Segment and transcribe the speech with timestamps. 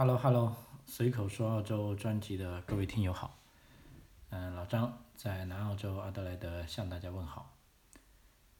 [0.00, 3.38] Hello Hello，随口说澳洲专辑的各位听友好，
[4.30, 7.54] 嗯，老张在南澳洲阿德莱德向大家问好。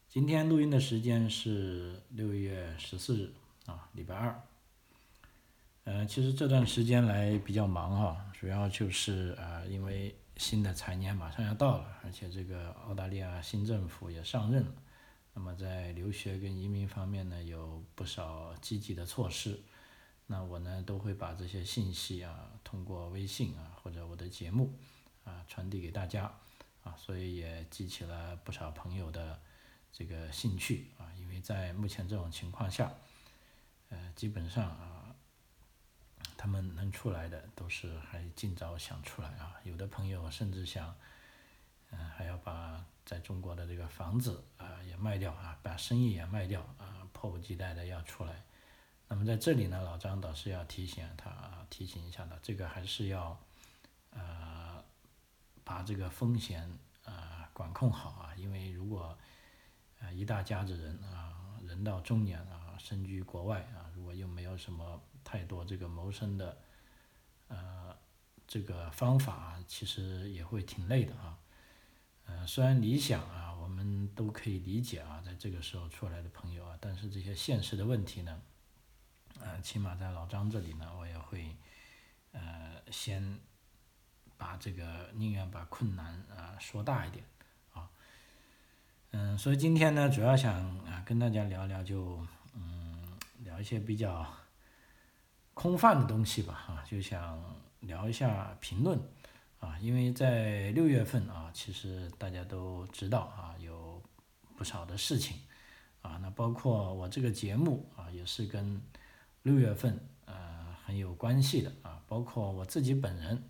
[0.07, 3.33] 今天录音的时间是六月十四日
[3.65, 4.39] 啊，礼拜二。
[5.85, 14.71] 嗯，其实这段时间来比较忙哈，主要就是啊，因为新的财年马上要到了，而且这个澳大利亚新政府也上任了，
[15.33, 19.59] 那么在留学跟移民方面呢，有不少积极的措施。
[20.31, 24.73] 那我呢都会把这些信息啊，通过微信啊或者我的节目
[25.25, 26.33] 啊传递给大家
[26.85, 29.37] 啊，所以也激起了不少朋友的
[29.91, 32.93] 这个兴趣啊，因为在目前这种情况下，
[33.89, 35.13] 呃，基本上啊，
[36.37, 40.95] 他们能出来的都是还尽早想出来啊，有的朋友甚至想，
[41.89, 48.41] 嗯，还要把在中国的这个房子啊也卖掉啊，把生意也卖掉啊，迫不及待的要出来。
[49.11, 53.37] 那么在这里呢，老张倒是要提醒他，提醒一下的，这个还是要，
[54.11, 54.81] 呃，
[55.65, 56.65] 把这个风险
[57.03, 59.17] 啊管控好啊，因为如果，
[59.99, 66.57] 呃一大家子人啊，人到中年啊，身居国外啊，如果又没有什么太多这个谋生的，
[67.49, 67.93] 呃，
[68.47, 71.37] 这个方法，其实也会挺累的啊，
[72.27, 78.41] 呃，虽然理想啊，我们都可以理解啊，在这个时候出来的朋友啊，但是这些现实的问题呢？
[79.43, 81.55] 呃，起码在老张这里呢，我也会，
[82.31, 83.39] 呃，先
[84.37, 87.23] 把这个宁愿把困难啊说大一点，
[87.73, 87.89] 啊，
[89.11, 90.53] 嗯，所以今天呢，主要想
[90.85, 94.25] 啊跟大家聊聊，就嗯聊一些比较
[95.53, 97.43] 空泛的东西吧，哈，就想
[97.81, 98.99] 聊一下评论，
[99.59, 104.01] 啊，因为在六月份啊，其实大家都知道啊，有
[104.55, 105.37] 不少的事情，
[106.01, 108.81] 啊，那包括我这个节目啊，也是跟
[109.43, 113.43] 六月份，呃，很有关系的啊，包括我自己本人，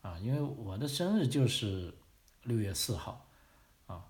[0.00, 1.92] 啊，因为我的生日就是
[2.44, 3.26] 六月四号，
[3.86, 4.04] 啊，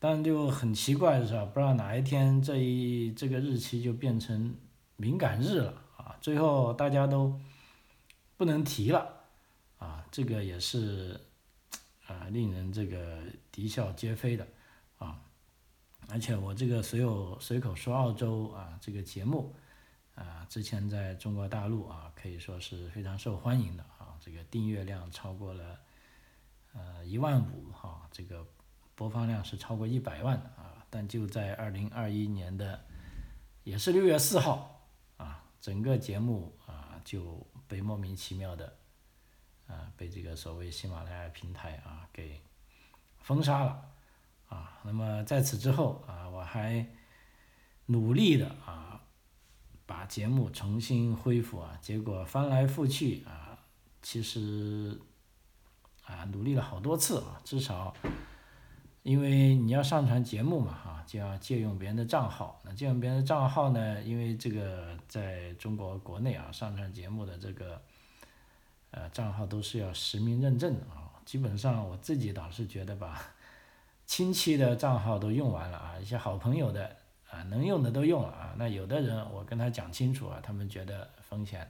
[0.00, 4.56] 但就很奇怪的是吧，不知道哪一天这一这个日期就变成
[4.96, 7.38] 敏感日了啊，最后大家都
[8.36, 9.20] 不能提了，
[9.78, 11.20] 啊，这个也是
[12.08, 14.44] 啊令人这个啼笑皆非的
[14.98, 15.22] 啊，
[16.08, 19.54] 而且我这个随有随口说澳洲啊这个节目。
[20.14, 25.80] 啊，之前在中国大陆啊，可以说是非常受欢迎的啊，这个订阅量超过了
[26.74, 28.46] 呃一万五哈，这个
[28.94, 32.84] 播放量是超过一百万的啊，但就在二零二一年的
[33.64, 34.86] 也是六月四号
[35.16, 38.76] 啊，整个节目啊就被莫名其妙的
[39.66, 42.42] 啊被这个所谓喜马拉雅平台啊给
[43.20, 43.90] 封杀了
[44.50, 46.86] 啊，那么在此之后啊，我还
[47.86, 48.91] 努力的啊。
[49.84, 53.58] 把节目重新恢复啊，结果翻来覆去啊，
[54.00, 54.98] 其实
[56.04, 57.92] 啊努力了好多次啊，至少
[59.02, 62.60] 因为你要上传节目嘛哈，就要借用别人的账号。
[62.64, 67.82] 那借用别人的账号呢，因为这个在中国国内啊，上传节目的这个
[68.92, 71.10] 呃账号都是要实名认证的啊。
[71.24, 73.20] 基本上我自己倒是觉得吧，
[74.06, 76.96] 亲戚的账号都用完了啊，一些好朋友的。
[77.32, 78.54] 啊，能用的都用了啊。
[78.58, 81.66] 那有的人我跟他讲清楚啊，他们觉得风险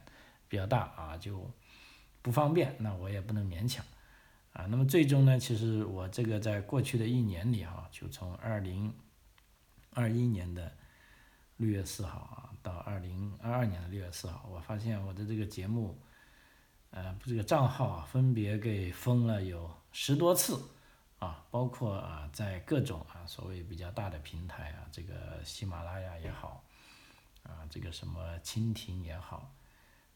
[0.49, 1.49] 比较大啊，就
[2.21, 2.75] 不方便。
[2.81, 3.85] 那我也不能勉强
[4.53, 4.67] 啊。
[4.67, 8.93] 那么最终呢，其实我这个在过去的一年里哈，就从二零
[9.95, 10.73] 二一年的
[11.59, 15.97] 六月四号啊，到二零二二年的六月四号，我发现我的这个节目，
[16.91, 20.61] 呃，这个账号啊，分别给封了有十多次。
[21.23, 26.65] 啊，包括啊，在各种啊所谓比较大的平台啊，这个喜马拉雅也好，
[27.45, 29.55] 啊，这个什么蜻蜓也好，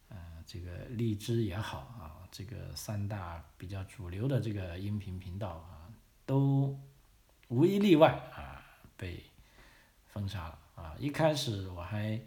[0.08, 5.86] 啊，这个荔枝也好啊，这个三大比较主流的这个音频频道啊，
[6.24, 6.76] 都
[7.46, 8.66] 无一例外啊
[8.96, 9.22] 被
[10.08, 10.96] 封杀了啊。
[10.98, 12.20] 一开始我还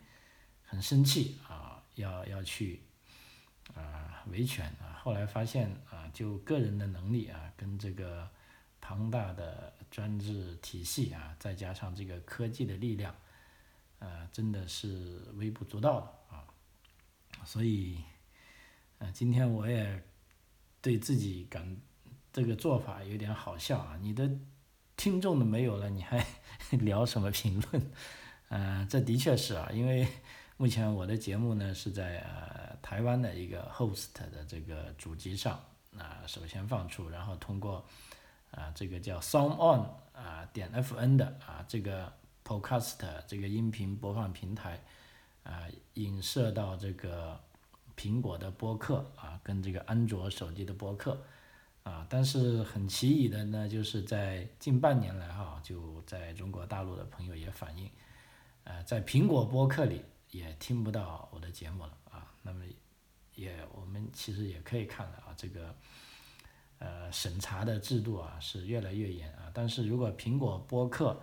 [0.64, 2.82] 很生气啊，要要去
[3.76, 8.30] 啊维权啊，后来发现啊，就个人的能力啊，跟这个。
[8.82, 13.16] 庞大的专制体系啊，再加上这个科技的力量，
[14.00, 16.46] 呃，真的是微不足道的啊。
[17.46, 17.98] 所以，
[19.00, 20.04] 呃，今天我也
[20.82, 21.78] 对自己感
[22.32, 23.98] 这个做法有点好笑啊。
[24.02, 24.30] 你的
[24.96, 26.26] 听众都没有了，你还
[26.72, 27.92] 聊什么评论？
[28.50, 30.08] 呃，这的确是啊，因为
[30.58, 35.60] 目前我的节目呢是在呃台湾的一个 host 的这个主机上
[35.98, 37.86] 啊，首先放出，然后通过。
[38.52, 42.12] 啊，这个叫 Song On 啊，点 FN 的啊，这个
[42.44, 42.98] Podcast
[43.28, 44.82] 这个音频播放平台
[45.44, 47.40] 啊，影射到这个
[47.96, 51.22] 苹果的播客啊，跟这个安卓手机的播客
[51.84, 57.90] 啊，但是很奇异的呢，就是在近半年来哈，就在中国大陆的朋友也反映，
[58.64, 62.32] 呃，在苹果播客里也听不到我的节目了啊。
[62.42, 62.64] 那么
[63.36, 65.76] 也我们其实也可以看到啊，这个
[66.80, 69.52] 呃审查的制度啊是越来越严啊。
[69.54, 71.22] 但是如果苹果播客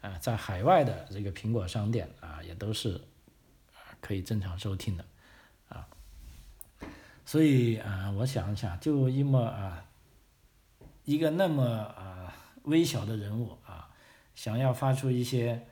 [0.00, 3.00] 啊在海外的这个苹果商店啊也都是
[4.00, 5.04] 可以正常收听的。
[5.68, 5.86] 啊
[7.24, 9.86] 所以啊，我想一想，就因为啊，
[11.04, 12.34] 一个那么啊
[12.64, 13.88] 微小的人物啊，
[14.34, 15.66] 想要发出一些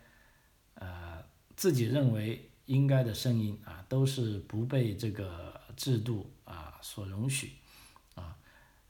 [0.75, 1.23] 呃
[1.57, 7.53] 自己认为应该的声音啊，都是不被这个制度啊所容许，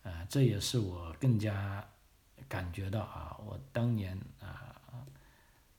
[0.02, 1.88] 啊，这也是我更加
[2.48, 4.76] 感觉到啊，我当年啊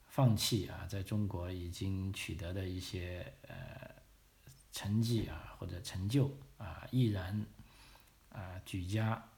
[0.07, 3.91] 放弃啊，在中国已经取得的一些呃
[4.71, 6.29] 成绩啊或者成就。
[6.57, 7.44] 啊，毅然
[8.29, 9.29] 啊举家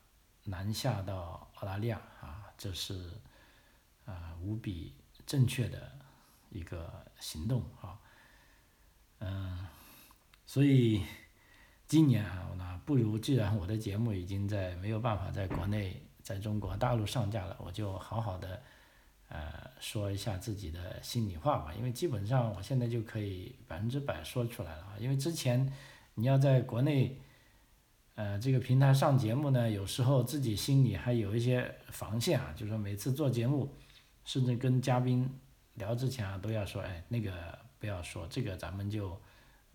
[0.43, 3.13] 南下到澳大利亚啊，这是
[4.03, 4.93] 啊无比
[5.25, 5.97] 正确的
[6.49, 7.97] 一个行动啊。
[9.19, 9.65] 嗯，
[10.45, 11.05] 所以
[11.87, 18.61] 今年啊，那不如既然我的节目已经在没有办法在国内在中国大陆上架了，我就好好的
[19.29, 21.73] 呃说一下自己的心里话吧。
[21.77, 25.71] 因为基本上我现在就可以百分之百说出来了啊，因为之前。
[26.15, 27.19] 你要在国内，
[28.13, 33.73] 呃，这个平台上节目呢，有时候自己心里还有一些防线啊，就是说每次做节目，
[34.23, 35.27] 甚至跟嘉宾
[35.73, 39.19] 聊之前啊，都要说，哎，那个不要说，这个咱们就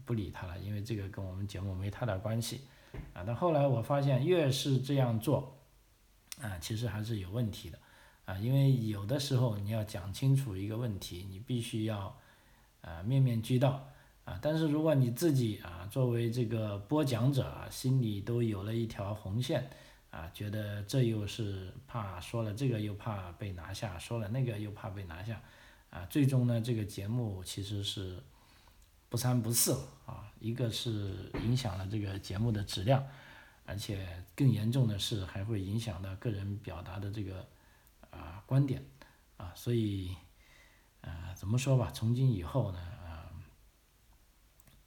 [0.09, 2.63] 不理他了，因为这个跟我们节目没太大关系，
[3.13, 5.55] 啊，但后来我发现越是这样做，
[6.41, 7.79] 啊，其实还是有问题的，
[8.25, 12.19] 啊，因为有的时候你要讲清楚一个问题，你必须要，
[12.81, 13.87] 啊，面面俱到。
[14.25, 19.71] 啊，但是如果你自己啊，作为这个播讲者啊，心里都有了一条红线，
[20.11, 25.41] 啊，觉得这又是怕说了这个又怕被拿下，说了那个又怕被拿下，
[25.89, 28.23] 啊，最终呢，这个节目其实是
[29.09, 33.05] 不三不四了啊，一个是影响了这个节目的质量，
[33.65, 37.47] 而且更严重的是还会影响到个人表达的这个
[38.11, 38.85] 啊观点，
[39.37, 40.15] 啊，所以，
[41.01, 43.31] 呃，怎么说吧，从今以后呢啊？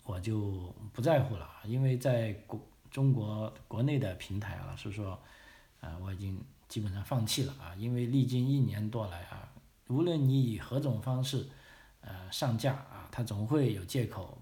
[0.03, 2.59] 我就不在乎了，因为在国
[2.89, 5.17] 中国国内的平台啊，是说，
[5.79, 9.53] 啊，我已经基本上放弃了啊，因为历经一年多来啊，
[9.87, 11.47] 无论你以何种方式，
[12.01, 12.73] 呃，上架
[13.11, 14.41] 他，总会有借口，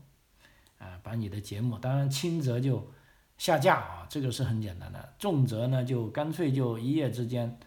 [0.77, 2.89] 啊，把你的节目，当然轻则就
[3.37, 7.59] 下架啊，这个是很简单的，重则呢就干脆就一夜之间，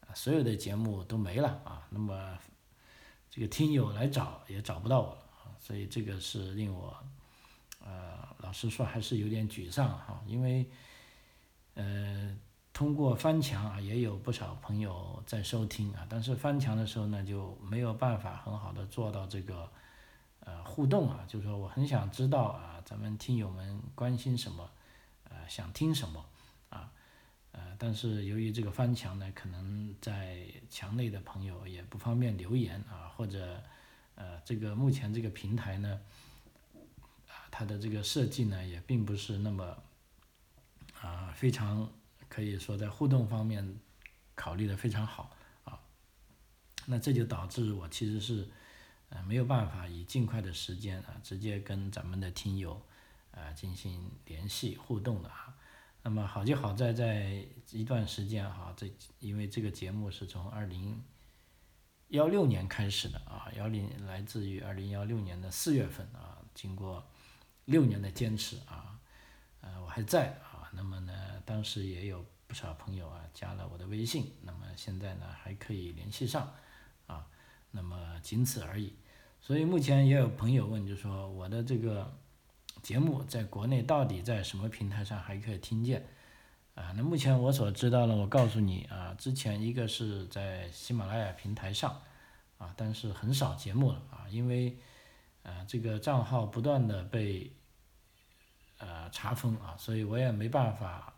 [0.00, 2.38] 啊，所有的节目都没了啊，那么
[3.30, 5.18] 这个听友来找也找不到我了，
[5.58, 6.96] 所以这个是令我。
[7.88, 10.68] 呃，老实说还是有点沮丧哈，因为，
[11.74, 12.36] 呃，
[12.72, 19.70] 通过翻墙啊，也有不少朋友在收听啊，但是翻墙的时候呢，就没有办法很好的做到这个，
[20.46, 24.70] 呃，互动啊，就是说我很想知道啊，咱们听友们关心什么，
[25.24, 26.24] 呃，想听什么，
[26.70, 26.90] 啊，
[27.52, 33.62] 呃，但是由于这个翻墙呢，可能在墙内的朋友也不方便留言啊，或者，
[34.14, 36.00] 呃，这个目前这个平台呢。
[37.28, 39.78] 啊它的这个设计呢，也并不是那么
[41.00, 41.90] 啊，非常
[42.28, 43.80] 可以说在互动方面
[44.34, 45.80] 考虑的非常好啊。
[46.84, 48.46] 那这就导致我其实是
[49.08, 52.80] 呃没有办法以尽快的时间啊，直接跟咱们的听友
[53.30, 55.54] 啊进行联系互动的啊。
[56.02, 61.02] 那么好就好在在一段时间哈，这因为这个节目是从二零
[62.08, 67.06] 幺六年开始的啊，幺零来自于二零幺六年的四月份啊，经过。
[67.66, 68.96] 六年的坚持啊，
[69.60, 70.70] 呃，我还在啊。
[70.72, 71.12] 那么呢，
[71.44, 76.54] 当时也有不少朋友啊加了我的微信，那么现在呢还可以联系上
[77.08, 77.26] 啊。
[77.76, 78.92] 那么仅此而已。
[79.40, 82.12] 所以目前也有朋友问，就说我的这个
[82.82, 86.04] 节目在国内到底在什么平台上还可以听见
[86.74, 86.92] 啊？
[86.96, 92.02] 那目前我所知道的，我告诉你啊，之前一个是在喜马拉雅平台上
[92.58, 94.76] 啊，但是很少节目了啊，因为。
[95.48, 97.52] 呃，这个账号不断的被
[98.78, 101.14] 呃查封啊，所以我也没办法，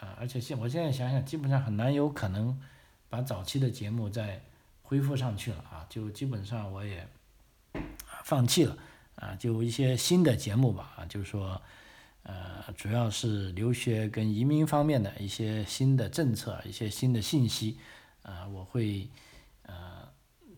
[0.00, 2.58] 啊，而且现我现在想想，基本上很难有可能
[3.10, 4.42] 把早期的节目在
[4.94, 7.04] 恢复上去了啊，就基本上我也
[8.22, 8.78] 放弃了
[9.16, 11.60] 啊，就一些新的节目吧啊，就是说
[12.22, 17.76] 呃，主要是留学跟移民方面的一些新的政策，一些新的信息
[18.22, 19.10] 啊，我会
[19.64, 20.08] 呃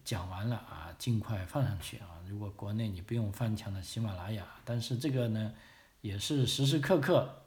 [0.05, 2.21] 讲完了啊，尽快放上去啊。
[2.29, 5.55] 如果国内你不用翻墙的喜马拉雅，但是这个呢，
[6.03, 7.43] 也是时时刻刻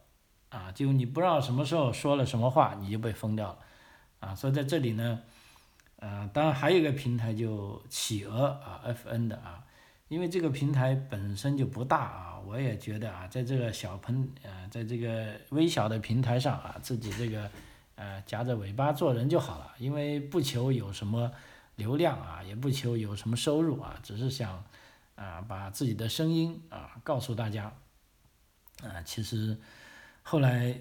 [0.49, 3.59] 啊，就你不知道什么时候说了什么话，你就被封掉了
[4.21, 4.33] 啊。
[4.33, 5.21] 所以在这里呢，
[5.99, 9.63] 呃，当然还有一个平台就企鹅啊，FN 的啊，
[10.09, 17.49] 因为这个平台本身就不大啊，我也觉得啊，在这个小盆呃，在这个微小的平台上啊，自己这个
[17.95, 21.31] 呃夹着尾巴做人就好了，因为不求有什么。
[21.79, 24.61] 流量啊，也不求有什么收入啊，只是想
[25.15, 27.71] 啊把自己的声音啊告诉大家
[28.83, 29.01] 啊。
[29.05, 29.57] 其实
[30.21, 30.77] 后来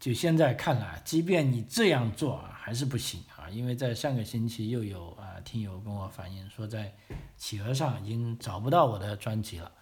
[0.00, 6.94] 就现在看来，即便你这样做啊，还是不行啊，因为在上个星期又有啊听友跟我反映说，在
[7.36, 9.72] 企鹅上已经找不到我的专辑了。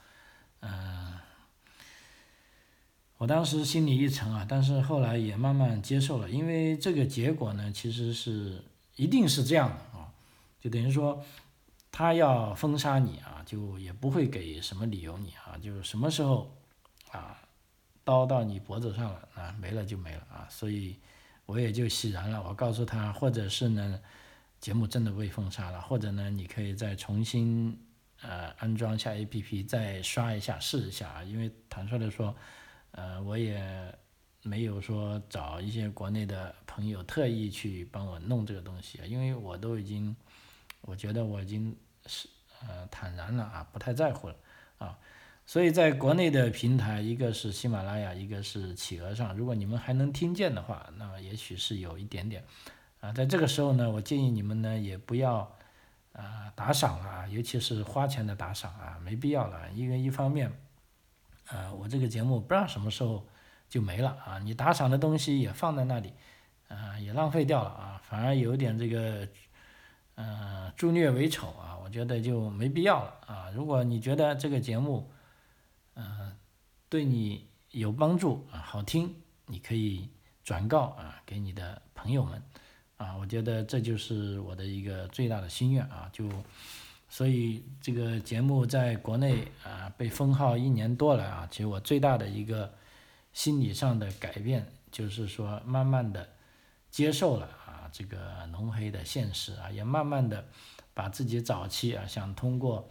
[0.60, 1.18] 嗯，
[3.18, 8.62] 我当时心里一沉啊，但是后来也慢慢接受了，因为这个结果呢，其实是。
[8.96, 10.14] 一定是这样的啊，
[10.60, 11.20] 就等于说，
[11.90, 16.56] 他要封杀你啊，就也不会给什么理由你啊，就是什么时候
[17.10, 17.42] 啊，
[18.04, 20.96] 刀到你脖子上了啊，没了就没了啊，所以
[21.46, 22.42] 我也就释然了。
[22.42, 24.00] 我告诉他，或者是呢，
[24.60, 27.78] 节目真的被封杀了，或者呢，你可以再重新
[28.22, 32.34] 呃安装下 APP，再刷一下试一下啊，因为坦率的说，
[32.92, 33.94] 呃，我也。
[34.46, 40.14] 没有说找一些国内的朋友特意去帮我弄这个东西，因为我都已经，
[40.82, 41.74] 我觉得我已经
[42.04, 42.28] 是
[42.60, 44.36] 呃坦然了啊，不太在乎了
[44.76, 44.98] 啊。
[45.46, 52.44] 所以在国内的平台，一个是喜马拉雅，一个是企鹅上，如果你们还能听见的话，那么也许是有一点点
[53.00, 53.12] 啊。
[53.12, 55.50] 在这个时候呢，我建议你们呢也不要
[56.12, 60.52] 啊打赏了，尤其是花钱的打赏啊，没必要了，因为一方面，
[61.46, 63.24] 啊我这个节目不知道什么时候。
[63.66, 64.38] 就没了啊！
[64.38, 66.12] 你打赏的东西也放在那里，
[66.68, 69.26] 啊，也浪费掉了啊，反而有点这个，
[70.14, 73.50] 呃，助虐为丑啊，我觉得就没必要了啊。
[73.52, 75.10] 如果你觉得这个节目，
[75.94, 76.32] 嗯，
[76.88, 79.14] 对你有帮助啊，好听，
[79.46, 80.08] 你可以
[80.42, 82.42] 转告啊给你的朋友们，
[82.96, 86.10] 啊，我觉得这就是我的一个最大的心愿啊。
[86.12, 86.28] 就
[87.08, 92.72] 所以这个节目在国内啊被封号一年多了啊，其实我最大的一个。
[93.34, 96.28] 心理上的改变，就是说，慢慢的
[96.88, 100.46] 接受了啊这个浓黑的现实啊，也慢慢的
[100.94, 102.88] 把自己早期啊想通过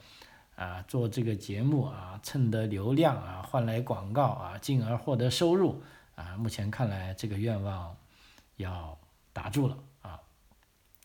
[0.56, 5.82] 啊做这个节目啊蹭得流量啊换来广告啊进而获得收入
[6.16, 7.96] 啊，目前看来这个愿望
[8.58, 8.98] 要
[9.32, 10.20] 打住了啊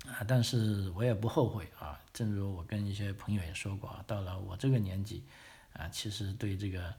[0.07, 5.25] 啊，但是我也不后悔啊，正如我跟一些朋友也说过啊，到了我这个年纪
[5.73, 6.95] 啊，其实对这个。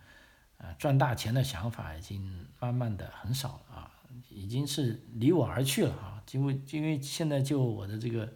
[0.61, 3.91] 啊，赚大钱的想法已经慢慢的很少了啊，
[4.27, 6.21] 已经是离我而去了啊。
[6.33, 8.29] 因为因为现在就我的这个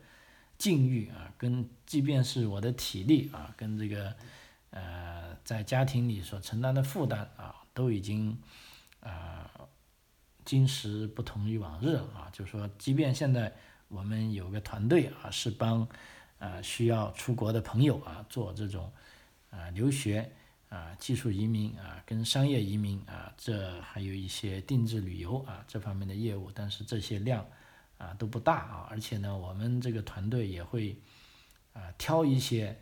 [0.63, 4.15] 境遇啊，跟即便是我的体力啊，跟这个
[4.69, 8.39] 呃在家庭里所承担的负担啊，都已经
[9.01, 9.51] 啊
[10.45, 12.29] 今时不同于往日啊。
[12.31, 13.53] 就是说，即便现在
[13.89, 15.85] 我们有个团队啊，是帮
[16.39, 18.89] 啊需要出国的朋友啊做这种
[19.49, 20.31] 啊留学。
[20.69, 27.45] 啊，技术移民啊，跟商业移民啊，这还有一些定制旅游啊这方面的业务，但是这些量
[28.03, 30.97] 啊都不大啊，而且呢，我们这个团队也会
[31.71, 32.77] 啊挑一些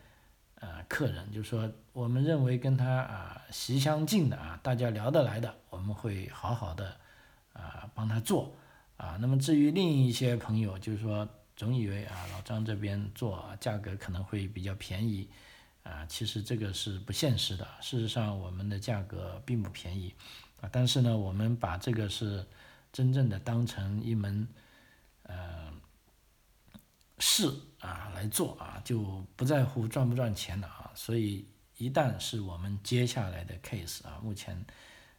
[0.60, 6.98] 啊客人，就是说我们认为跟他啊习相近的啊，大家聊得来的，我们会好好的
[7.54, 8.56] 啊帮他做
[8.98, 9.18] 啊。
[9.22, 15.30] 那么至于另一些朋友，就是说总以为啊老张这边做价格可能会比较便宜。
[15.84, 17.68] 啊，其实这个是不现实的。
[17.82, 20.14] 事实上，我们的价格并不便宜，
[20.62, 22.46] 啊，但是呢，我们把这个是
[22.94, 24.48] 真正的当成一门，
[25.32, 25.72] 呃，
[27.20, 30.92] 事啊来做啊，就不在乎赚不赚钱了啊。
[30.94, 31.48] 所以，
[31.78, 34.66] 一旦是我们接下来的 case 啊，目前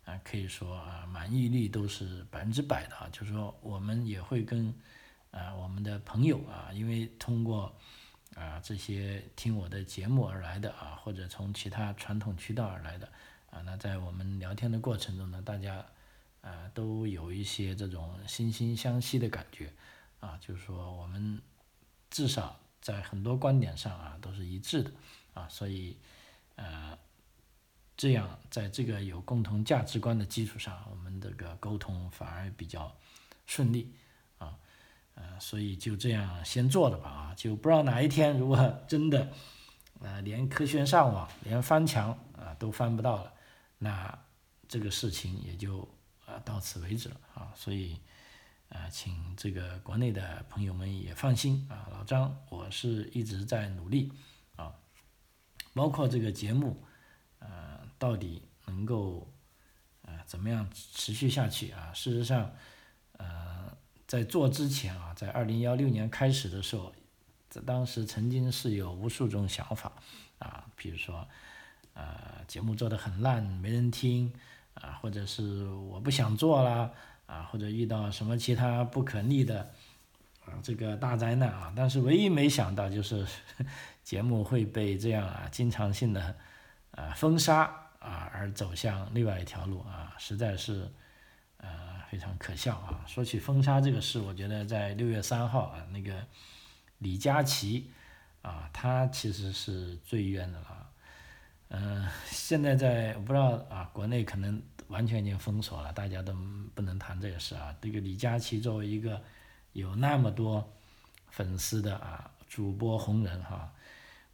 [0.04, 4.75] 啊可以说啊满意率都是百分之百的啊，就是说我们也会跟
[5.31, 7.75] 啊我们的朋友啊，因为通过。
[8.35, 13.07] 啊，这些听我的节目而来的啊，或者从其他传统渠道而来的
[13.50, 15.85] 啊，那在我们聊天的过程中呢，大家
[16.40, 19.71] 啊都有一些这种惺惺相惜的感觉
[20.22, 21.42] 啊，就是说我们
[22.08, 24.92] 至少在很多观点上啊都是一致的
[25.34, 25.98] 啊，所以
[26.54, 26.96] 呃
[27.96, 32.96] 这样在这个有共同价值观的基础上，我们这个沟通反而比较
[33.46, 33.92] 顺利
[34.38, 34.56] 啊。
[35.14, 38.56] 呃，所以就这样先做着吧啊，就不知道哪一天如果
[38.88, 39.30] 真的，
[40.00, 43.32] 呃，连科学上网、连翻墙啊都翻不到了，
[43.78, 44.18] 那
[44.68, 45.86] 这个事情也就
[46.24, 47.52] 啊到此为止了啊。
[47.54, 48.00] 所以，
[48.72, 54.10] 啊，请这个国内的朋友们也放心啊，老张我是一直在努力
[54.56, 54.72] 啊，
[55.74, 56.82] 包括这个节目，
[57.38, 59.30] 呃，到底能够
[60.06, 61.92] 啊怎么样持续下去啊？
[61.92, 62.50] 事实上，
[63.18, 63.76] 呃，
[64.06, 66.94] 在做之前啊，在二零幺六年开始的时候，
[67.50, 69.92] 在当时曾经是有无数种想法
[70.38, 71.28] 啊，比如说，
[71.92, 74.32] 呃，节目做的很烂，没人听
[74.72, 76.90] 啊，或者是我不想做啦
[77.32, 79.60] 啊，或者遇到什么其他不可逆的
[80.44, 83.26] 啊这个大灾难啊，但是唯一没想到就是
[84.04, 86.36] 节目会被这样啊经常性的
[86.90, 87.78] 啊封杀。
[88.02, 90.90] 啊，而走向另外一条路啊，实在是，
[91.58, 91.68] 呃，
[92.10, 93.04] 非常可笑啊。
[93.06, 96.12] 说起封杀这个事，我觉得在六月三号啊，那个
[96.98, 97.92] 李佳琦
[98.42, 100.90] 啊，他其实是最冤的了。
[101.68, 104.60] 嗯，现在在我不知道啊，国内可能
[104.92, 106.32] 完全已经封锁了，大家都
[106.75, 107.75] 不能谈这个事啊。
[107.80, 109.20] 这个李佳琦作为一个
[109.72, 110.72] 有那么多
[111.30, 113.72] 粉丝的啊主播红人哈，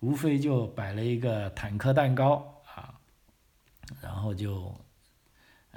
[0.01, 2.93] 无非就摆了一个坦克蛋糕啊。
[4.03, 4.75] 然后就，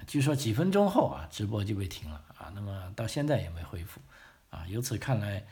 [0.06, 4.02] 据说几分钟后啊，直播就被停了啊，那么到现在也没恢复，
[4.50, 5.46] 啊，由此看来，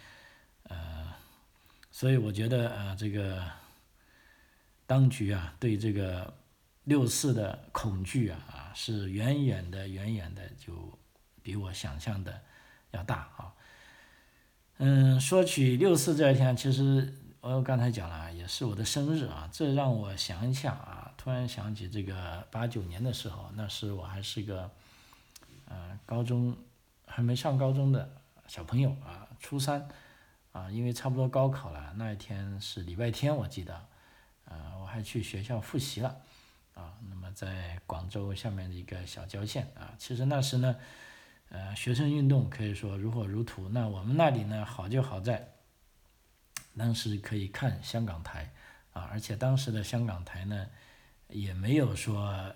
[0.64, 1.14] 呃，
[1.90, 3.42] 所以我觉得呃，这个
[4.86, 6.34] 当局啊，对这个
[6.84, 10.98] 六四的恐惧，啊，是远远的、远远的就
[11.44, 12.40] 比我想象的
[12.92, 13.54] 要大啊。
[14.78, 21.14] 嗯，说起六四这一天，其实我刚才讲了，也是我的生日啊，这让我想一想啊。
[21.18, 24.72] 突然想起这个八九年的时候，那时我还是个，
[25.66, 26.56] 呃，高中
[27.06, 28.10] 还没上高中的
[28.48, 29.90] 小朋友啊，初三，
[30.54, 33.86] 啊，因为差不多高考了，那一天是礼拜天，我记得，
[34.46, 36.22] 呃，我还去学校复习了，
[36.80, 40.76] 啊，那么在广州下面的一个小郊县啊，其实那时呢，
[41.50, 45.50] 呃，学生运动可以说如火如荼，那我们那里呢好就好在，
[46.78, 48.52] 当时可以看香港台，
[48.94, 50.68] 啊，而且当时的香港台呢。
[51.32, 52.52] 也没有说，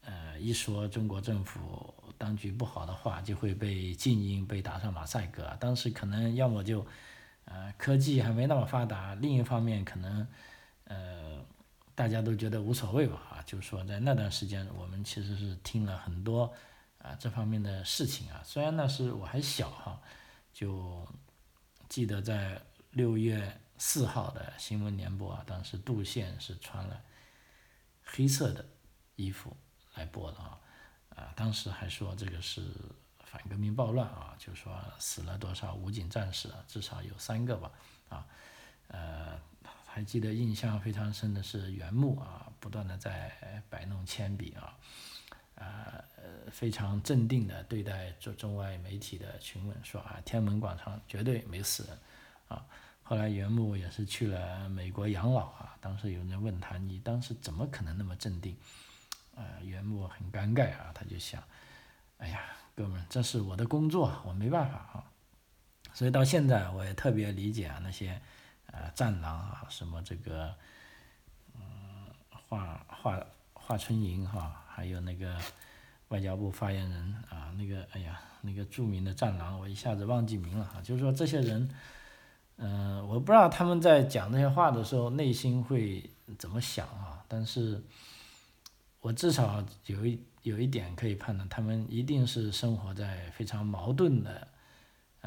[0.00, 5.54] 呃，一说中国政府当局不好的话，就会被禁音、被打上马赛克。
[5.60, 6.86] 当时可能要么就，
[7.44, 10.26] 呃，科技还没那么发达；另一方面，可能，
[10.84, 11.44] 呃，
[11.98, 13.20] 大家都觉得无所谓吧。
[13.28, 16.54] 啊，就是说，在那段时间，我们其实是听了很多
[17.02, 18.40] 啊这方面的事情啊。
[18.44, 20.00] 虽然那时我还小哈，
[20.52, 21.04] 就
[21.88, 27.02] 记得在六月四号的新闻联播啊，当时杜宪是穿了。
[28.10, 28.64] 黑色的
[29.16, 29.54] 衣服
[29.94, 30.60] 来播的啊，
[31.16, 32.62] 啊，当时还说这个是
[33.24, 37.70] 反革命暴乱啊，就说死了多少武警战士啊，至少有三个吧，
[38.08, 38.26] 啊，
[38.86, 39.38] 呃，
[39.98, 43.32] 还记得印象非常深的是袁木啊，不断的在
[43.68, 44.78] 摆弄铅笔啊，
[45.56, 46.04] 呃，
[46.52, 51.98] 非常镇定的对待中中外媒体的询问，说啊，天安门广场绝对没死人，
[52.46, 52.64] 啊。
[53.02, 55.76] 后来袁木也是去了美国养老啊。
[55.80, 58.56] 当时有人问他：“你当时怎么可能那么镇定？”
[59.34, 61.42] 啊，袁木很尴尬啊，他就想
[62.18, 62.40] ：“哎呀，
[62.76, 65.10] 哥们，这是我的工作，我没办法啊。”
[65.92, 68.22] 所以到现在我也特别理解啊那些
[68.72, 70.54] 呃战狼啊，什么这个
[71.54, 71.60] 嗯
[72.48, 75.36] 华华华春莹哈，还有那个
[76.08, 81.68] 外交部发言人啊，那个哎呀那个著名的战狼，我一下子忘记名了哈，就是说这些人。
[82.60, 87.22] 嗯，我不知道他们在讲那些话的时候内心会怎么想啊？
[87.28, 87.80] 但是，
[89.00, 94.48] 我至少有一有一点可以判断，他们一定是生活在非常矛盾的，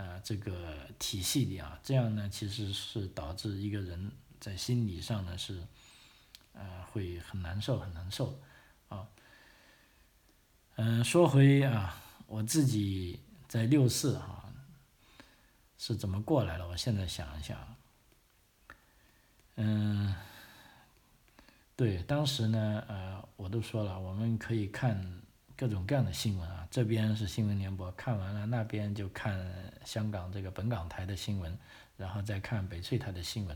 [0.01, 1.79] 呃，这个体系里啊。
[1.83, 5.61] 这样呢，其实是导致一个人在心理上呢是，
[6.53, 8.39] 呃，会很难受，很难受，
[8.89, 9.07] 啊。
[10.77, 14.47] 嗯，说回啊，我自己在六四哈。
[15.77, 16.67] 是怎么过来的？
[16.67, 17.75] 我现在想一想，
[19.55, 20.13] 嗯，
[21.75, 25.20] 对，当时呢，呃，我都说了，我们可以看
[25.61, 29.39] 各种各样的新闻啊，这边是新闻联播，看完了那边就看
[29.85, 31.55] 香港这个本港台的新闻，
[31.97, 33.55] 然后再看翡翠台的新闻，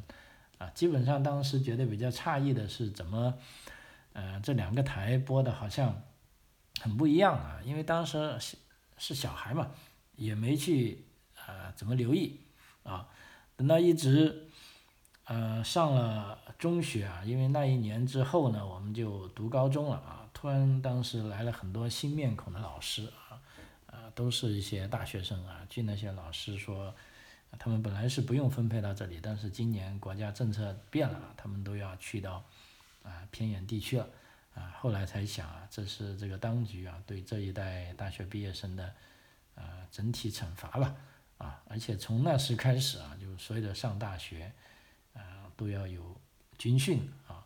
[0.60, 3.34] 啊，基本上当时觉得比较诧异的是，怎么，
[4.14, 6.04] 呃，这两个台播的好像
[6.80, 8.56] 很不一样啊，因为当时是
[9.00, 9.72] 是小孩嘛，
[10.16, 11.06] 也没去。
[11.48, 12.40] 呃，怎么留意
[12.84, 13.08] 啊？
[13.56, 14.45] 等到一直
[15.26, 20.28] 呃上了中学啊，因为那一年之后呢，我们就读高中了啊。
[20.34, 23.42] 突然当时来了很多新面孔的老师啊，
[23.88, 25.62] 啊，都是一些大学生啊。
[25.70, 26.94] 据那些老师说，
[27.58, 32.44] 他们本来是不用分配到这里，但是今年国家政策变了，他们都要去到
[33.02, 34.08] 啊偏远地区了
[34.54, 34.76] 啊。
[34.80, 38.94] 后来才想啊，这是这个当局啊对这一代大学毕业生的
[39.56, 40.96] 呃整体惩罚吧。
[41.38, 44.52] 啊，而且从那时开始啊，就所有的上大学，
[45.56, 46.20] 都要有
[46.58, 47.46] 军训啊，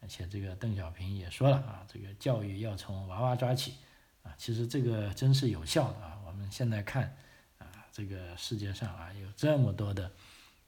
[0.00, 3.76] 而且这个邓小平也说了啊，这个教育要从娃娃抓起
[4.22, 6.20] 啊，其实这个真是有效的啊！
[6.26, 7.16] 我们现在看
[7.58, 10.10] 啊，这个世界上啊有这么多的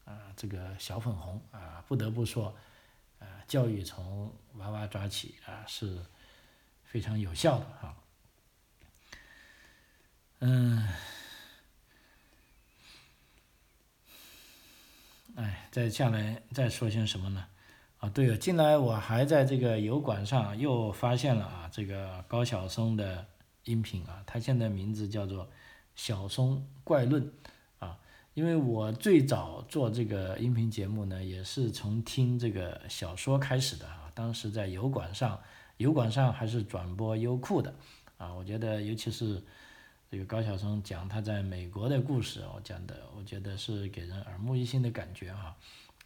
[0.05, 2.55] 啊这个小粉红啊，不得不说，
[3.19, 6.05] 啊教育从娃娃抓起啊是
[6.83, 7.95] 非常有效的哈。
[10.41, 10.87] 嗯，
[15.35, 17.45] 哎，再下来再说些什么呢？
[17.99, 23.25] 啊，对了，近来我还在这个油管上又发现了啊，这个高晓松的
[23.65, 25.45] 音频啊，他现在名字叫做
[25.95, 27.23] 《小松怪论》
[27.77, 27.99] 啊，
[28.33, 35.39] 因为我最早做这个音频节目呢，也是从听这个小说开始的啊，当时在油管上，
[35.77, 37.75] 油管上还是转播优酷的
[38.17, 39.43] 啊，我觉得尤其是
[40.11, 45.55] 这个高晓松讲他在美国的故事，我讲的，我觉得是给人耳目一新的感觉哈。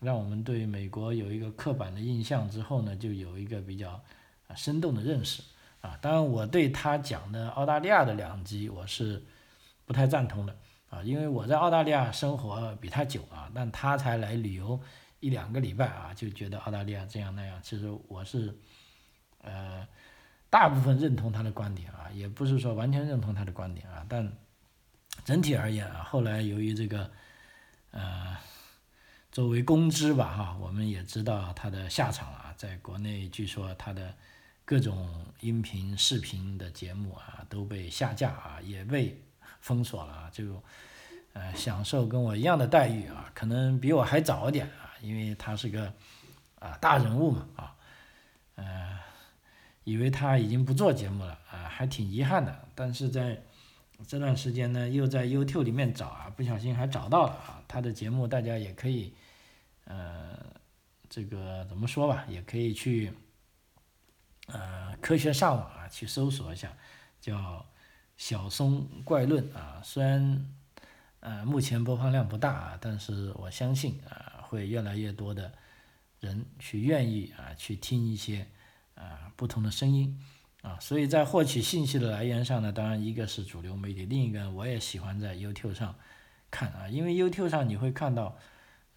[0.01, 3.91] 让我们对美国有一个刻板的印象之后呢，就有一个比较
[4.47, 5.41] 啊生动的认识
[5.79, 5.97] 啊。
[6.01, 9.23] 当然，我对他讲的澳大利亚的两极我是
[9.85, 10.53] 不太赞同的
[10.89, 14.77] 啊，因为我在澳大利亚生活比他久啊，但他才来旅游
[15.21, 17.57] 一两个礼拜啊，就觉得澳大利亚这样那样。
[17.63, 18.53] 其实我是
[19.41, 19.87] 呃
[20.53, 24.31] 大部分认同他的观点啊，也不是说完全认同他的观点啊，但
[25.25, 27.09] 整体而言啊，后来由于这个
[27.89, 28.37] 呃。
[29.31, 32.53] 作为公知吧，哈，我们也知道他的下场啊。
[32.55, 34.13] 在国内，据说他的
[34.63, 39.19] 各种音频、视频的节目啊都被下架啊，也被
[39.59, 40.61] 封锁了啊，就
[41.33, 45.91] 呃享受跟我一样的待遇啊，可能比我还早一点啊，因为他是个
[46.59, 47.75] 啊大人物嘛啊，
[48.53, 48.99] 呃，
[49.83, 52.67] 以为他已经不做节目了啊，还挺遗憾的。
[52.75, 53.41] 但是在
[54.07, 59.13] 这段时间呢，又在 YouTube 里面找啊，不小心还找到了啊，他的节目大家也可以。
[59.85, 60.39] 呃，
[61.09, 63.11] 这个怎么说吧，也可以去，
[64.47, 66.71] 呃，科学上网啊，去搜索一下，
[67.19, 67.65] 叫
[68.15, 69.81] 小松怪论啊。
[69.83, 70.49] 虽然
[71.19, 75.51] 呃目前播放量不大啊，但是我相信啊，会越来越多的
[76.21, 78.47] 人去愿意啊去听一些
[79.03, 80.19] 啊不同的声音
[80.61, 80.79] 啊。
[80.79, 85.95] 所以在获取信息的来源上呢，当然一个是主流媒体，另一个我也喜欢在 YouTube 上
[86.49, 88.37] 看啊，因为 YouTube 上你会看到。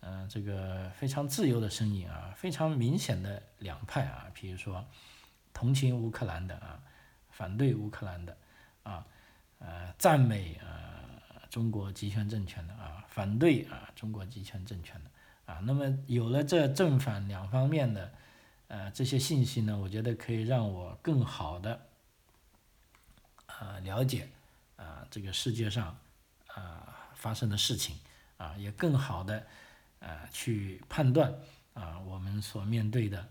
[0.01, 4.85] 嗯，这个非常自由的声音啊，非常明显的两派啊，比如说
[5.53, 6.79] 同情乌克兰的啊，
[7.31, 8.37] 反对乌克兰的
[8.85, 9.05] 啊，
[9.59, 11.03] 呃，赞美啊
[11.51, 15.11] 中国集权政权的啊，反对啊中国集权政权的
[15.53, 15.59] 啊。
[15.65, 18.13] 那么有了这正反两方面的
[18.69, 21.87] 呃这些信息呢，我觉得可以让我更好的
[23.47, 24.29] 啊了解
[24.77, 25.99] 啊这个世界上
[26.49, 27.97] 啊发生的事情
[28.37, 29.47] 啊，也更好的。
[29.99, 31.35] 啊，去判断
[31.73, 33.27] 啊，我们所面对的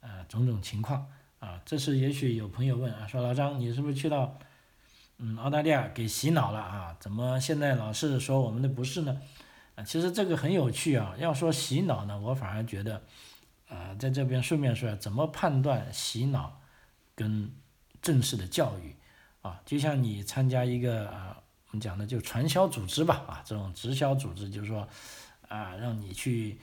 [0.00, 1.06] 啊种种情况
[1.38, 4.38] 啊，这是也许有朋友问啊，说老张，你是不是去到
[5.18, 6.96] 嗯澳大利亚给洗脑了啊？
[6.98, 9.20] 怎么现在老是说我们的不是呢？
[9.76, 11.14] 啊，其实这个很有趣啊。
[11.18, 13.02] 要说洗脑呢，我反而觉得，
[13.68, 16.60] 呃，在这边顺便说，怎么判断洗脑
[17.14, 17.50] 跟
[18.02, 18.96] 正式的教育
[19.42, 19.60] 啊？
[19.64, 21.36] 就像你参加一个啊，
[21.68, 24.88] 我们讲的就传销组织吧，啊，这种直销组织，就是说。
[25.48, 26.60] 啊，让你去，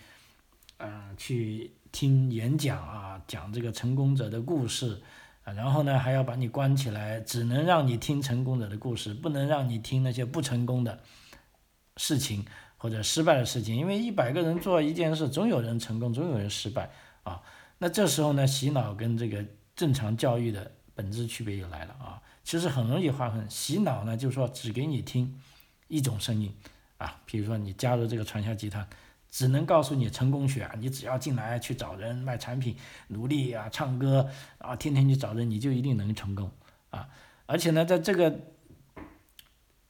[0.78, 5.02] 啊，去听演讲啊，讲这个成功者的故事，
[5.44, 11.02] 啊，然后呢，还要把你关起来，只能让你听成功者的故事，不能让你听那些不成功的
[11.98, 12.46] 事情
[12.86, 16.88] 或者失败的事情，因为一百个人做一件事，总有人成功，总有人失败
[17.24, 17.42] 啊。
[17.80, 19.44] 那这时候呢，洗脑跟这个
[19.76, 22.22] 正常教育的本质区别又来了啊。
[22.44, 25.36] 其实很容易划分，洗脑呢，就是说只给你听
[25.88, 26.54] 一种声音。
[27.00, 28.88] 啊，比如说你加入这个传销集团，
[29.32, 32.76] 只能告诉你成功学啊，你只要进来去找人卖产品，
[33.08, 36.52] 努力啊，唱歌啊，天天去找人，你就一定能成功
[36.92, 37.10] 啊！
[37.48, 38.40] 而且呢，在这个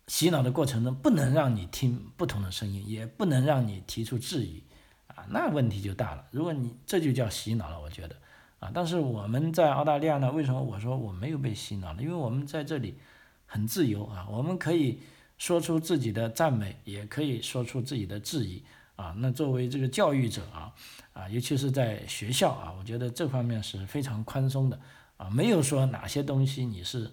[0.07, 4.63] 洗脑的过程中，不能让你听不同的声音，也不能让你提出质疑
[5.07, 6.25] 啊，那问题就大了。
[6.31, 8.15] 如果你这就叫洗脑了，我觉得
[8.59, 12.01] 啊，但是我们在澳大利亚呢，为什么我说我没有被洗脑呢？
[12.01, 12.97] 因为我们在这里
[13.45, 14.99] 很自由啊，我们可以。
[15.37, 18.63] 说出自己的赞美，也可以说出自己的质疑
[18.95, 19.13] 啊。
[19.17, 20.71] 那作为这个教育者啊，
[21.11, 24.79] 啊，尤其是在学校啊，我觉得这方面是非常宽松的
[25.17, 27.11] 啊，没有说哪些东西你是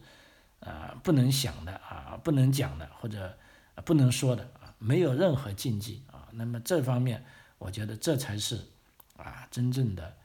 [0.64, 3.38] 啊不能想的啊，不能讲的或者
[3.84, 6.28] 不能说的啊，没有任何禁忌啊。
[6.32, 7.24] 那么这方面，
[7.58, 8.64] 我觉得这才是
[9.16, 10.16] 啊真正的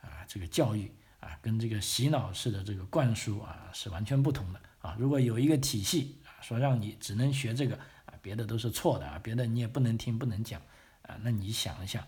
[0.00, 4.96] 啊这个教育啊，跟这个洗脑式的这个灌输啊是完全不同的啊。
[4.98, 6.30] 如果有一个体系啊。
[6.44, 10.60] 说让你只能学这个啊，别的都是错的啊，别的你也不能听不能讲
[11.00, 12.06] 啊，那你想一下，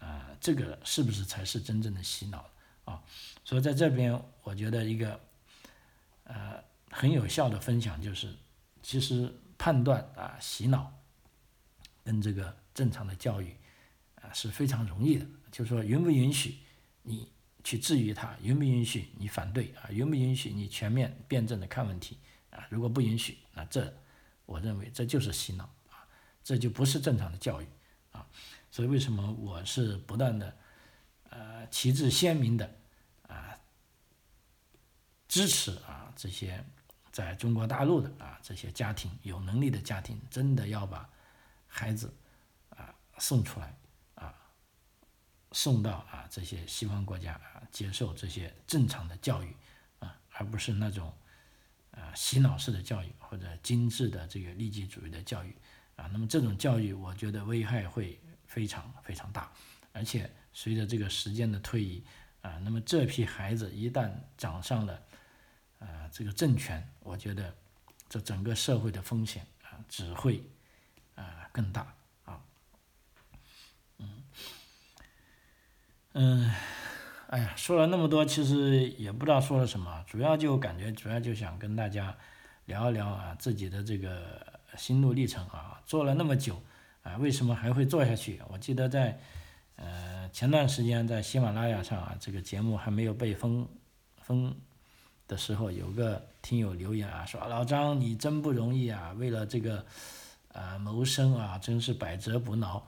[0.00, 2.48] 啊，这个是不是才是真正的洗脑
[2.86, 3.02] 啊？
[3.44, 5.20] 所以在这边，我觉得一个
[6.24, 6.64] 呃
[6.96, 8.32] 很有效的分享就是，
[8.80, 10.92] 其实判断啊洗脑
[12.04, 13.56] 跟这个正常的教育
[14.22, 16.56] 啊是非常容易的，就是说允不允许
[17.02, 17.28] 你
[17.64, 22.16] 去质疑他，允不允许你反对啊，允不允许你全面辩证的看问题
[22.50, 23.92] 啊，如果不允许，那这
[24.46, 26.06] 我认为这就是洗脑啊，
[26.44, 27.66] 这就不是正常的教育
[28.12, 28.24] 啊，
[28.70, 30.56] 所以为什么我是不断的
[31.30, 32.72] 呃旗帜鲜明的
[33.26, 33.58] 啊
[35.26, 36.64] 支持啊这些。
[37.14, 41.08] 在中国大陆的啊，这些家庭有能力的家庭，真的要把
[41.68, 42.12] 孩子
[42.70, 43.72] 啊送出来
[44.16, 44.34] 啊，
[45.52, 49.54] 送到啊这些西方国家啊，接受这些正常的教育
[50.00, 51.14] 啊，而不是那种
[51.92, 55.54] 啊洗脑式的教育或者精致的这个利己主义的教育
[55.94, 56.10] 啊。
[56.12, 59.52] 那么这种教育，我觉得危害会非常非常大，
[59.92, 62.04] 而且随着这个时间的推移
[62.40, 65.00] 啊，那么这批孩子一旦长上了。
[65.84, 67.54] 啊，这个政权，我觉得
[68.08, 70.42] 这整个社会的风险啊，只会
[71.14, 71.94] 啊更大
[72.24, 72.40] 啊。
[73.98, 74.22] 嗯
[76.14, 76.54] 嗯，
[77.28, 82.16] 哎呀，说了那么多，其实也不知道说了什么，主要就感觉，主要就想跟大家
[82.64, 85.82] 聊一聊啊自己的这个心路历程啊。
[85.84, 86.62] 做了那么久
[87.02, 88.40] 啊，为什么还会做下去？
[88.48, 89.20] 我记得在
[89.76, 93.68] 呃前段时间在喜马拉雅上啊，这个节目还没有被封
[94.22, 94.56] 封。
[95.26, 99.84] 的时候，有个听友留言啊，说老张你真不容易啊，为了这个，
[100.48, 102.86] 呃谋生啊，真是百折不挠，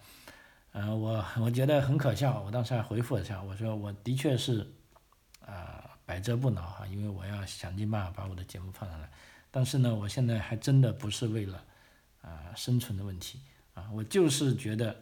[0.72, 4.70] 嗯，我我觉得很可笑，我当时还回复了一下，我说我的确是，
[5.44, 9.10] 啊百折不挠哈，因为我要想尽办法把我的节目放上来，
[9.50, 11.64] 但是呢，我现在还真的不是为了，
[12.20, 13.40] 啊生存的问题
[13.74, 14.94] 啊，我就是觉得，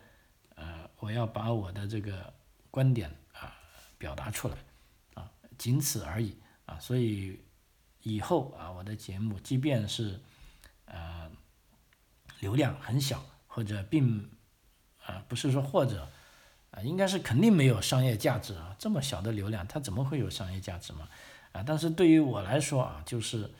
[0.54, 2.32] 呃我要把我的这个
[2.70, 3.52] 观点啊
[3.98, 4.54] 表达出来，
[5.14, 6.36] 啊仅此而已。
[6.66, 7.40] 啊，所以
[8.02, 10.20] 以后啊，我的节目即便是
[10.86, 11.30] 呃
[12.40, 14.30] 流量很小，或者并
[15.04, 16.08] 啊不是说或者
[16.70, 21.08] 啊，应该是肯定没有商业价值啊，这么小的流量，它怎么会有商业价值嘛？
[21.52, 23.50] 啊，但是对于我来说啊，就是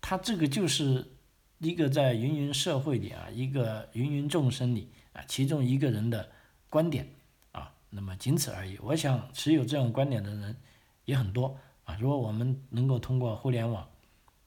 [0.00, 1.12] 它这个就是
[1.58, 6.30] 一个在芸芸社会里啊，一个芸芸众生里啊，其中一个人的
[6.68, 7.08] 观点
[7.52, 8.78] 啊，那么仅此而已。
[8.78, 10.56] 我想持有这种观点的人
[11.06, 11.58] 也很多。
[11.98, 13.88] 如果我们能够通过互联网，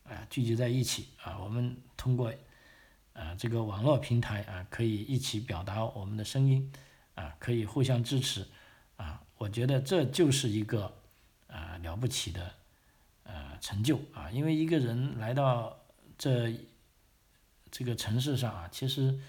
[0.04, 2.32] 啊，聚集在一起啊，我们通过，
[3.14, 6.72] 啊，这个网络平台啊，可以一起表达我们的声音，
[7.16, 8.46] 啊，可以互相支持，
[8.98, 10.94] 啊，我觉得这就是一个
[11.48, 12.54] 啊了不起的
[13.24, 15.80] 呃成就啊，因为一个人来到
[16.18, 16.54] 这
[17.72, 19.20] 这个城市上啊，其实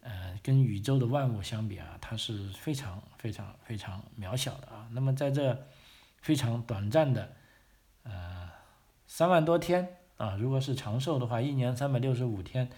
[0.00, 4.88] 呃跟宇宙的万物相比啊，它是非常非常非常渺小的啊。
[4.92, 5.66] 那么在这
[6.20, 7.36] 非常短暂的
[8.02, 8.50] 呃，
[9.06, 12.70] 三万多天啊，如果是长寿的话，一年三百六十五天，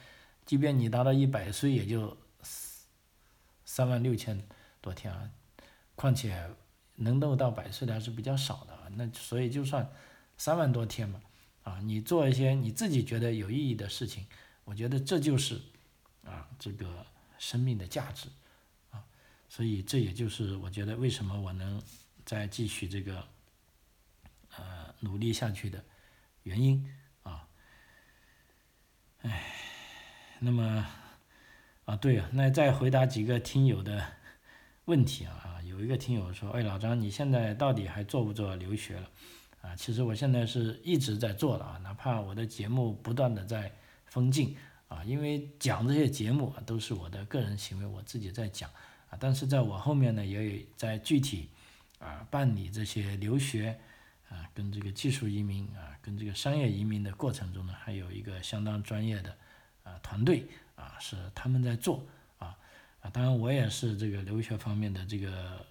[0.45, 2.17] 即便你达到一百岁，也就
[3.65, 4.43] 三万六千
[4.81, 5.31] 多天啊。
[5.95, 6.51] 况且
[6.97, 8.89] 能够到百岁的还是比较少的啊。
[8.97, 9.89] 那所以就算
[10.37, 11.21] 三万多天嘛，
[11.63, 14.27] 啊，你做一些你自己觉得有意义的事情，
[14.65, 15.61] 我觉得这就是
[16.25, 17.07] 啊这个
[17.39, 18.29] 生命的价值
[18.91, 19.05] 啊。
[19.49, 21.81] 所以这也就是我觉得为什么我能
[22.25, 23.25] 再继续这个。
[24.55, 25.85] 呃，努力下去的
[26.45, 26.89] 原因
[27.25, 27.49] 啊，
[29.23, 29.45] 哎，
[30.39, 30.87] 那么
[31.85, 34.05] 啊，对啊，那再回答几个听友的
[34.85, 39.11] 问题啊啊，有一个听友说，哎，老张，你现在到底还做不做留学了？
[39.61, 43.73] 啊，其实我现在是一直在做的啊，哪怕我的节目不断的在
[44.07, 48.71] 封禁啊，因为讲这些节目啊都是我的个人行为，我自己在讲
[49.11, 51.49] 啊，但是在我后面呢，也有在具体
[51.99, 53.81] 啊办理这些留学。
[54.33, 59.37] 啊，跟这个技术移民啊，跟这个商业移民的过程中呢，还有一个相当专业的
[59.83, 62.03] 啊团队啊，是他们在做
[62.39, 62.57] 啊
[63.03, 65.63] 啊，当然我也是这个留学方面的这个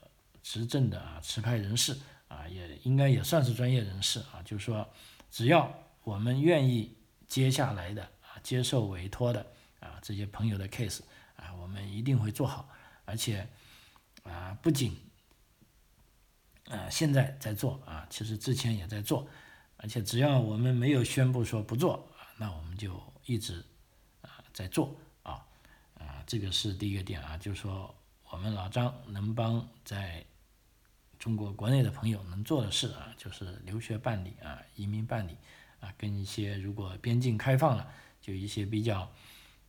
[0.43, 1.97] 执政的啊持牌人士
[2.27, 4.87] 啊，也应该也算是专业人士啊，就是说
[5.31, 6.95] 只要我们愿意
[7.27, 9.43] 接下来的啊接受委托的
[9.79, 10.99] 啊这些朋友的 case
[11.35, 12.69] 啊，我们一定会做好，
[13.05, 13.47] 而且
[14.21, 14.95] 啊不仅。
[16.71, 19.27] 啊，现在在做啊，其实之前也在做，
[19.75, 23.61] 而且只要我们没有宣布说不做啊，那我们就一直
[24.21, 25.45] 啊在做啊
[25.95, 27.93] 啊，这个是第一个点啊，就是说
[28.29, 30.25] 我们老张能帮在
[31.19, 35.35] 中国国内的朋友能做的事啊，就是留学办理啊，移民办理
[35.81, 37.85] 啊，跟一些如果边境开放了，
[38.21, 39.11] 就一些比较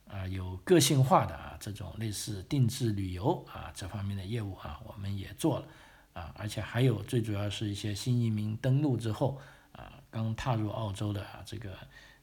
[0.07, 5.67] 啊有个性化的啊这种类似定制旅游啊这方面的业务啊，我们也做了。
[6.13, 9.41] 啊，而且还有最主要是一些新移民登陆之后，
[9.73, 11.75] 啊，刚踏入澳洲的啊，这个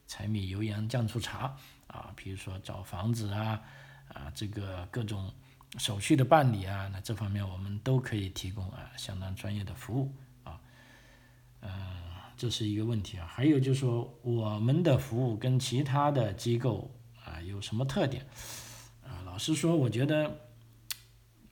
[0.06, 1.56] 柴米油盐酱醋茶
[1.88, 3.60] 啊，比如说找房子啊
[4.06, 5.32] 啊这个各种
[5.78, 10.60] 手续的办理啊，那这方面我们都可以提供啊相当专业的服务啊，
[11.62, 11.70] 嗯，
[12.36, 13.26] 这是一个问题啊。
[13.26, 16.88] 还有就是说我们的服务跟其他的机构
[17.24, 18.24] 啊有什么特点
[19.02, 19.18] 啊？
[19.24, 20.46] 老实说，我觉得。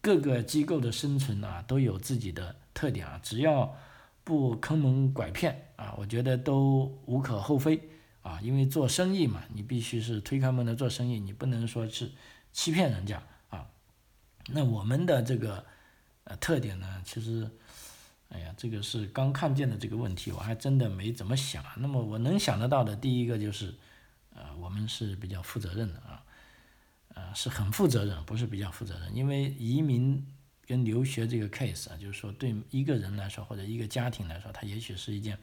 [0.09, 3.77] 各个机构的生存啊，都有自己的特点啊，只要
[4.25, 7.79] 不坑蒙拐骗啊，我觉得都无可厚非
[8.23, 8.41] 啊。
[8.41, 12.11] 因为做生意嘛，你必须是推开门的做生意，你不能说是
[12.55, 13.67] 欺骗人家啊。
[14.47, 15.63] 那我们的这个
[16.25, 17.47] 呃特点呢，其实，
[18.31, 21.63] 哎呀，这个是刚看见的这个问题，我还真的没怎么想。
[21.77, 23.75] 那么我能想得到的第一个就是，
[24.35, 26.18] 呃，我们是比较负责任的啊。
[27.19, 29.17] 呃，是很负责任，不是比较负责任。
[29.17, 30.25] 因为移民
[30.65, 35.37] 跟留学这个 case 啊，就是说对一个人来说或者一个家庭来说，它也许是一件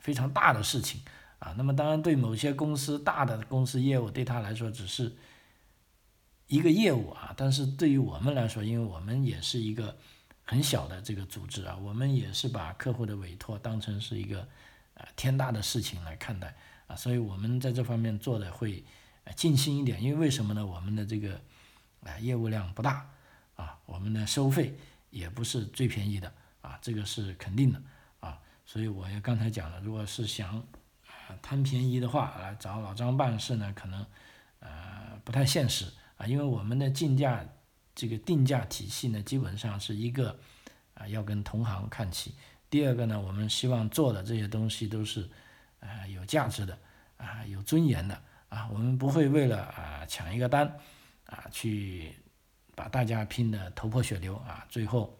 [0.00, 1.00] 非常大的事情
[1.38, 1.54] 啊。
[1.56, 5.14] 那么当然，对某些公司大的公司业务对他来说只是
[6.48, 9.96] 一个业务啊，但是对于我们来说，因为我们也是一个
[10.42, 14.40] 很小的这个组织啊，我们也是把客户的委托当成是一个
[14.94, 16.56] 啊天大的事情来看待
[16.88, 18.82] 啊，所以我们在这方面做的会。
[19.36, 20.66] 尽心一点，因为为什么呢？
[20.66, 21.40] 我们的这个
[22.04, 23.08] 啊业务量不大
[23.56, 24.76] 啊，我们的收费
[25.10, 27.80] 也不是最便宜的啊，这个是肯定的
[28.20, 28.38] 啊。
[28.66, 30.58] 所以我也刚才讲了，如果是想
[31.06, 34.04] 啊贪便宜的话，来找老张办事呢，可能
[34.60, 37.44] 呃不太现实啊，因为我们的竞价
[37.94, 40.38] 这个定价体系呢，基本上是一个
[40.94, 42.34] 啊要跟同行看齐。
[42.68, 45.28] 第二个呢，我们希望做的这些东西都是
[45.80, 46.78] 啊有价值的
[47.16, 48.22] 啊有尊严的。
[48.52, 50.78] 啊，我们不会为了啊抢一个单，
[51.24, 52.14] 啊去
[52.74, 55.18] 把大家拼得头破血流啊，最后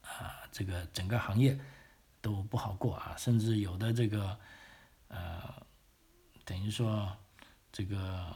[0.00, 1.58] 啊这个整个行业
[2.22, 4.34] 都不好过啊，甚至有的这个
[5.08, 5.42] 呃
[6.46, 7.14] 等于说
[7.70, 8.34] 这个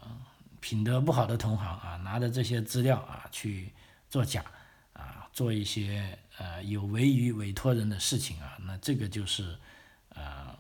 [0.60, 3.72] 品德不好的同行啊，拿着这些资料啊去
[4.10, 4.44] 作假
[4.92, 9.58] 啊，做一些呃有违于委托人的事情啊，那这个就是
[10.10, 10.54] 呃，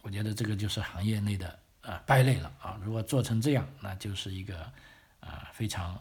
[0.00, 1.58] 我觉得这个就是行业内的。
[1.86, 2.80] 啊，败类了啊！
[2.82, 4.60] 如果做成这样，那就是一个
[5.20, 5.96] 啊非常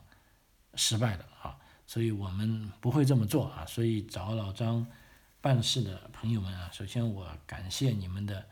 [0.73, 3.63] 失败的啊，所以我们不会这么做啊。
[3.67, 4.83] 所以找老张
[5.41, 8.43] 办事的朋友们啊，首先我感谢你们的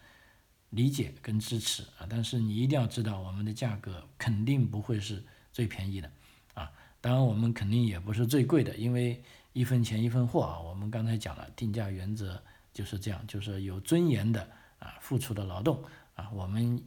[0.69, 6.11] 理解跟支持啊，但是你一定要知道，我们的价格肯定不会是最便宜的
[6.53, 6.71] 啊。
[7.01, 10.59] 当然，我们肯定也不是最贵的，因为一分钱一分货啊。
[10.59, 12.39] 我们刚才讲了，定价原则
[12.71, 16.79] 就是这样，就是有尊严的啊付出的劳动啊，我们。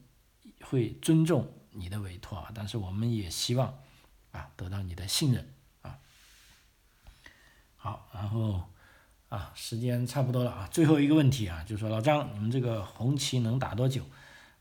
[0.62, 3.78] 会尊重你的委托啊，但是我们也希望
[4.32, 5.98] 啊得到你的信任啊。
[7.76, 8.62] 好，然后
[9.28, 14.02] 啊时间差不多了啊，最后一个问题啊，就是说老张，你们这个红旗能打多久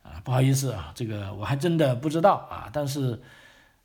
[0.03, 0.21] 啊？
[0.23, 2.69] 不好意思啊，这个我还真的不知道啊。
[2.71, 3.21] 但是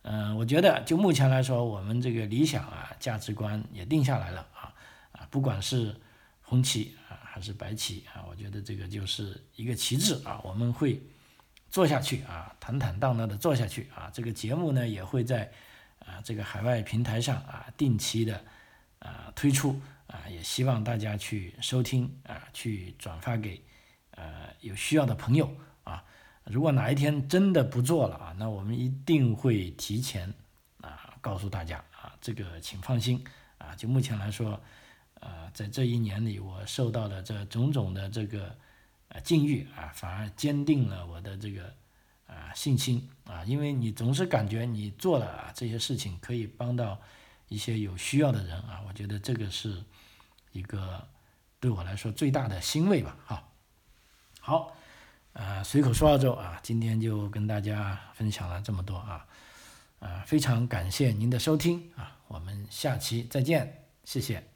[0.02, 4.74] 嗯，我觉得就目前来说，我们这个理想啊价值观也定下来了啊
[5.12, 5.94] 啊，不管是
[6.42, 11.00] 红旗啊还是白旗啊，我觉得这个就是一个旗帜啊，我们会。
[11.70, 15.48] 做下去啊，坦坦荡荡的做下去啊，这个节目呢也会在
[16.00, 18.44] 啊这个海外平台上啊定期的
[18.98, 23.62] 啊推出啊，也希望大家去收听啊，去转发给
[24.10, 25.48] 呃有需要的朋友
[25.84, 26.02] 啊。
[26.44, 30.34] 如果哪一天真的不做了啊，那我们一定会提前
[30.80, 33.24] 啊告诉大家啊，这个请放心
[33.58, 33.76] 啊。
[33.76, 34.60] 就目前来说，
[35.20, 38.52] 呃，在这一年里，我受到的这种种的这个。
[39.10, 41.74] 啊，境遇啊，反而坚定了我的这个
[42.26, 47.00] 啊信心啊，因为你总是感觉你做了这些事情可以帮到
[47.48, 49.82] 一些有需要的人啊，我觉得这个是
[50.52, 51.08] 一个
[51.58, 53.16] 对我来说最大的欣慰吧。
[53.26, 53.48] 哈，
[54.40, 54.76] 好，
[55.32, 59.26] 呃，随口说澳洲啊，今天就跟大家分享了这么多啊，
[59.98, 64.49] 啊，非常感谢您的收听啊，我们下期再见，谢谢。